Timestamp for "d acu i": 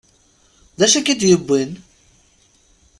0.77-1.01